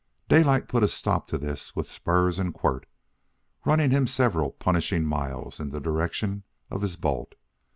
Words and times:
Daylight 0.27 0.67
put 0.67 0.81
a 0.81 0.87
stop 0.87 1.27
to 1.27 1.37
this 1.37 1.75
with 1.75 1.91
spurs 1.91 2.39
and 2.39 2.55
quirt, 2.55 2.87
running 3.65 3.91
him 3.91 4.07
several 4.07 4.49
punishing 4.49 5.05
miles 5.05 5.59
in 5.59 5.69
the 5.69 5.79
direction 5.79 6.41
of 6.71 6.81
his 6.81 6.95
bolt. 6.95 7.35